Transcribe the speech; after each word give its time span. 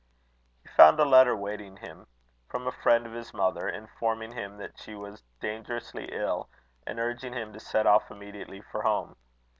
He 0.63 0.67
found 0.67 0.99
a 0.99 1.05
letter 1.05 1.35
waiting 1.35 1.77
him, 1.77 2.07
from 2.49 2.65
a 2.65 2.71
friend 2.71 3.05
of 3.05 3.13
his 3.13 3.35
mother, 3.35 3.69
informing 3.69 4.31
him 4.31 4.57
that 4.57 4.79
she 4.79 4.95
was 4.95 5.21
dangerously 5.39 6.05
ill, 6.11 6.49
and 6.87 6.99
urging 6.99 7.33
him 7.33 7.53
to 7.53 7.59
set 7.59 7.85
off 7.85 8.09
immediately 8.09 8.61
for 8.61 8.81
home. 8.81 9.15